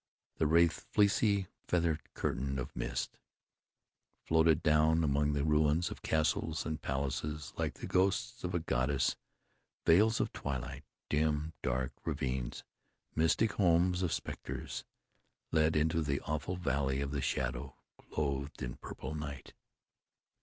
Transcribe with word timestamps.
The 0.37 0.47
Wraith, 0.47 0.87
fleecy, 0.89 1.45
feathered 1.67 2.01
curtain 2.15 2.57
of 2.57 2.75
mist, 2.75 3.19
floated 4.23 4.63
down 4.63 5.03
among 5.03 5.33
the 5.33 5.43
ruins 5.43 5.91
of 5.91 6.01
castles 6.01 6.65
and 6.65 6.81
palaces, 6.81 7.53
like 7.55 7.75
the 7.75 7.85
ghost 7.85 8.43
of 8.43 8.55
a 8.55 8.59
goddess. 8.59 9.15
Vales 9.85 10.19
of 10.19 10.33
Twilight, 10.33 10.85
dim, 11.07 11.53
dark 11.61 11.93
ravines, 12.03 12.63
mystic 13.13 13.51
homes 13.51 14.01
of 14.01 14.11
specters, 14.11 14.85
led 15.51 15.75
into 15.75 16.01
the 16.01 16.19
awful 16.21 16.55
Valley 16.55 16.99
of 16.99 17.11
the 17.11 17.21
Shadow, 17.21 17.75
clothed 17.99 18.63
in 18.63 18.77
purple 18.77 19.13
night. 19.13 19.53